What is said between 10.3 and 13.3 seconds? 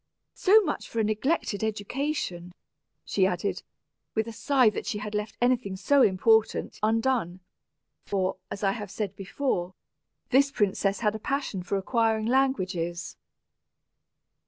this princess had a passion for acquiring languages.